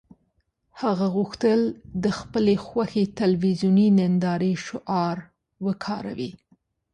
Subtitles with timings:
[0.81, 1.59] هغه غوښتل
[2.03, 5.17] د خپلې خوښې تلویزیوني نندارې شعار
[5.65, 6.31] وکاروي